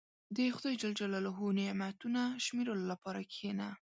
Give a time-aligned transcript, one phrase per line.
[0.35, 0.77] •د خدای
[1.59, 3.67] نعمتونه شمیرلو لپاره کښېنه.